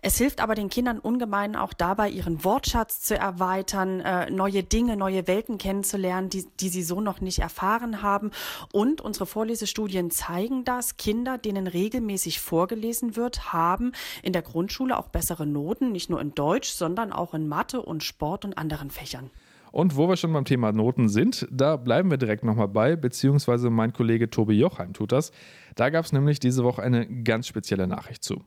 Es 0.00 0.16
hilft 0.16 0.40
aber 0.40 0.54
den 0.54 0.68
Kindern 0.68 1.00
ungemein 1.00 1.56
auch 1.56 1.72
dabei, 1.72 2.08
ihren 2.08 2.44
Wortschatz 2.44 3.00
zu 3.00 3.18
erweitern, 3.18 3.98
äh, 3.98 4.30
neue 4.30 4.62
Dinge, 4.62 4.96
neue 4.96 5.26
Welten 5.26 5.58
kennenzulernen, 5.58 6.30
die, 6.30 6.46
die 6.60 6.68
sie 6.68 6.84
so 6.84 7.00
noch 7.00 7.20
nicht 7.20 7.40
erfahren 7.40 8.00
haben. 8.00 8.30
Und 8.72 9.00
unsere 9.00 9.26
Vorlesestudien 9.26 10.12
zeigen 10.12 10.64
das. 10.64 10.96
Kinder, 10.96 11.36
denen 11.36 11.66
regelmäßig 11.66 12.38
vorgelesen 12.38 13.16
wird, 13.16 13.52
haben 13.52 13.90
in 14.22 14.32
der 14.32 14.42
Grundschule 14.42 14.96
auch 14.96 15.08
bessere 15.08 15.46
Noten, 15.46 15.90
nicht 15.90 16.10
nur 16.10 16.20
in 16.20 16.32
Deutsch, 16.36 16.70
sondern 16.70 17.12
auch 17.12 17.34
in 17.34 17.48
Mathe 17.48 17.82
und 17.82 18.04
Sport 18.04 18.44
und 18.44 18.56
anderen 18.56 18.90
Fächern. 18.90 19.32
Und 19.72 19.96
wo 19.96 20.08
wir 20.08 20.16
schon 20.16 20.32
beim 20.32 20.44
Thema 20.44 20.72
Noten 20.72 21.08
sind, 21.08 21.46
da 21.50 21.76
bleiben 21.76 22.10
wir 22.10 22.18
direkt 22.18 22.44
nochmal 22.44 22.68
bei, 22.68 22.96
beziehungsweise 22.96 23.70
mein 23.70 23.92
Kollege 23.92 24.30
Tobi 24.30 24.54
Jochheim 24.54 24.92
tut 24.92 25.12
das. 25.12 25.32
Da 25.76 25.90
gab 25.90 26.04
es 26.04 26.12
nämlich 26.12 26.40
diese 26.40 26.64
Woche 26.64 26.82
eine 26.82 27.06
ganz 27.22 27.46
spezielle 27.46 27.86
Nachricht 27.86 28.24
zu. 28.24 28.42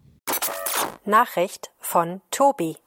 Nachricht 1.06 1.72
von 1.80 2.22
Tobi. 2.32 2.78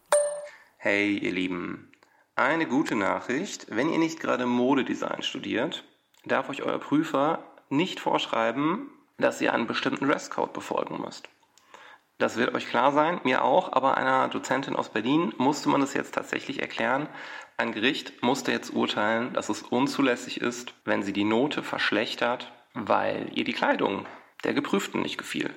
Hey, 0.79 1.19
ihr 1.19 1.33
Lieben. 1.33 1.91
Eine 2.35 2.67
gute 2.67 2.97
Nachricht, 2.97 3.67
wenn 3.71 3.91
ihr 3.91 3.99
nicht 3.99 4.21
gerade 4.21 4.47
Modedesign 4.47 5.23
studiert, 5.23 5.85
darf 6.27 6.49
euch 6.51 6.63
euer 6.63 6.79
Prüfer 6.79 7.43
nicht 7.71 7.99
vorschreiben, 7.99 8.91
dass 9.19 9.41
ihr 9.41 9.53
einen 9.53 9.67
bestimmten 9.67 10.07
Dresscode 10.07 10.53
befolgen 10.53 11.01
müsst. 11.01 11.29
Das 12.19 12.37
wird 12.37 12.55
euch 12.55 12.67
klar 12.67 12.93
sein, 12.93 13.21
mir 13.25 13.45
auch, 13.45 13.73
aber 13.73 13.99
einer 13.99 14.29
Dozentin 14.29 14.75
aus 14.75 14.89
Berlin 14.89 15.35
musste 15.37 15.69
man 15.69 15.83
das 15.83 15.93
jetzt 15.93 16.15
tatsächlich 16.15 16.63
erklären, 16.63 17.09
ein 17.59 17.73
Gericht 17.73 18.23
musste 18.23 18.53
jetzt 18.53 18.75
urteilen, 18.75 19.33
dass 19.33 19.49
es 19.49 19.63
unzulässig 19.63 20.41
ist, 20.41 20.75
wenn 20.85 21.03
sie 21.03 21.13
die 21.13 21.25
Note 21.25 21.63
verschlechtert, 21.63 22.53
weil 22.75 23.31
ihr 23.35 23.45
die 23.45 23.55
Kleidung 23.55 24.07
der 24.45 24.53
Geprüften 24.53 25.01
nicht 25.01 25.17
gefiel. 25.17 25.55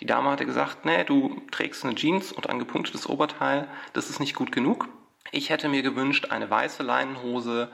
Die 0.00 0.06
Dame 0.06 0.30
hatte 0.30 0.46
gesagt, 0.46 0.84
nee, 0.84 1.04
du 1.04 1.40
trägst 1.50 1.84
eine 1.84 1.94
Jeans 1.94 2.32
und 2.32 2.48
ein 2.48 2.58
gepunktetes 2.58 3.06
Oberteil, 3.06 3.68
das 3.92 4.08
ist 4.08 4.18
nicht 4.18 4.34
gut 4.34 4.50
genug. 4.50 4.88
Ich 5.30 5.50
hätte 5.50 5.68
mir 5.68 5.82
gewünscht 5.82 6.30
eine 6.30 6.50
weiße 6.50 6.82
Leinenhose 6.82 7.70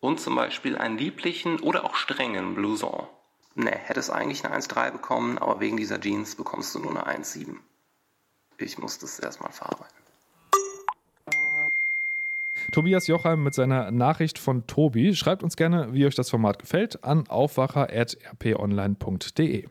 und 0.00 0.20
zum 0.20 0.34
Beispiel 0.34 0.76
einen 0.76 0.98
lieblichen 0.98 1.60
oder 1.60 1.84
auch 1.84 1.94
strengen 1.94 2.54
Blouson. 2.54 3.06
Nee, 3.54 3.78
hättest 3.84 4.10
eigentlich 4.10 4.44
eine 4.44 4.56
1,3 4.56 4.90
bekommen, 4.90 5.38
aber 5.38 5.60
wegen 5.60 5.76
dieser 5.76 6.00
Jeans 6.00 6.36
bekommst 6.36 6.74
du 6.74 6.80
nur 6.80 6.90
eine 6.90 7.22
1,7. 7.22 7.56
Ich 8.60 8.78
muss 8.78 8.98
das 8.98 9.18
erstmal 9.18 9.52
verarbeiten. 9.52 9.94
Tobias 12.72 13.06
Jochheim 13.06 13.42
mit 13.42 13.54
seiner 13.54 13.90
Nachricht 13.90 14.38
von 14.38 14.66
Tobi. 14.66 15.16
Schreibt 15.16 15.42
uns 15.42 15.56
gerne, 15.56 15.92
wie 15.92 16.06
euch 16.06 16.14
das 16.14 16.30
Format 16.30 16.58
gefällt, 16.58 17.02
an 17.02 17.28
aufwacher.rponline.de. 17.28 19.64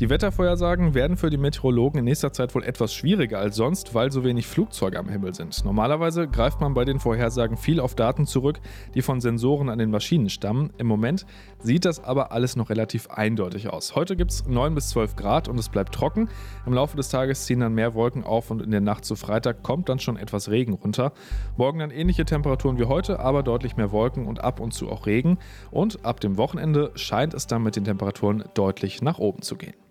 Die 0.00 0.10
Wettervorhersagen 0.10 0.94
werden 0.94 1.16
für 1.16 1.30
die 1.30 1.36
Meteorologen 1.36 2.00
in 2.00 2.04
nächster 2.06 2.32
Zeit 2.32 2.52
wohl 2.56 2.64
etwas 2.64 2.92
schwieriger 2.92 3.38
als 3.38 3.54
sonst, 3.54 3.94
weil 3.94 4.10
so 4.10 4.24
wenig 4.24 4.44
Flugzeuge 4.48 4.98
am 4.98 5.08
Himmel 5.08 5.36
sind. 5.36 5.64
Normalerweise 5.64 6.26
greift 6.26 6.60
man 6.60 6.74
bei 6.74 6.84
den 6.84 6.98
Vorhersagen 6.98 7.56
viel 7.56 7.78
auf 7.78 7.94
Daten 7.94 8.26
zurück, 8.26 8.58
die 8.94 9.02
von 9.02 9.20
Sensoren 9.20 9.68
an 9.68 9.78
den 9.78 9.92
Maschinen 9.92 10.30
stammen. 10.30 10.72
Im 10.78 10.88
Moment 10.88 11.26
sieht 11.60 11.84
das 11.84 12.02
aber 12.02 12.32
alles 12.32 12.56
noch 12.56 12.70
relativ 12.70 13.06
eindeutig 13.08 13.68
aus. 13.68 13.94
Heute 13.94 14.16
gibt 14.16 14.32
es 14.32 14.48
9 14.48 14.74
bis 14.74 14.88
12 14.88 15.14
Grad 15.14 15.46
und 15.46 15.60
es 15.60 15.68
bleibt 15.68 15.94
trocken. 15.94 16.28
Im 16.66 16.72
Laufe 16.72 16.96
des 16.96 17.08
Tages 17.08 17.46
ziehen 17.46 17.60
dann 17.60 17.74
mehr 17.74 17.94
Wolken 17.94 18.24
auf 18.24 18.50
und 18.50 18.62
in 18.62 18.72
der 18.72 18.80
Nacht 18.80 19.04
zu 19.04 19.14
Freitag 19.14 19.62
kommt 19.62 19.88
dann 19.88 20.00
schon 20.00 20.16
etwas 20.16 20.50
Regen 20.50 20.72
runter. 20.72 21.12
Morgen 21.56 21.78
dann 21.78 21.92
ähnliche 21.92 22.24
Temperaturen 22.24 22.80
wie 22.80 22.86
heute, 22.86 23.20
aber 23.20 23.44
deutlich 23.44 23.76
mehr 23.76 23.92
Wolken 23.92 24.26
und 24.26 24.42
ab 24.42 24.58
und 24.58 24.74
zu 24.74 24.90
auch 24.90 25.06
Regen. 25.06 25.38
Und 25.70 26.04
ab 26.04 26.18
dem 26.18 26.36
Wochenende 26.36 26.90
scheint 26.96 27.32
es 27.32 27.46
dann 27.46 27.62
mit 27.62 27.76
den 27.76 27.84
Temperaturen 27.84 28.42
deutlich 28.54 29.00
nach 29.00 29.18
oben 29.18 29.42
zu 29.42 29.54
gehen. 29.54 29.83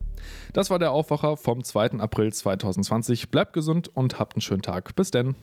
Das 0.54 0.70
war 0.70 0.80
der 0.80 0.92
Aufwacher 0.92 1.38
vom 1.38 1.64
2. 1.64 2.00
April 2.00 2.34
2020. 2.34 3.30
Bleibt 3.30 3.54
gesund 3.54 3.90
und 3.94 4.20
habt 4.20 4.36
einen 4.36 4.42
schönen 4.42 4.62
Tag. 4.62 4.96
Bis 4.96 5.12
denn. 5.12 5.36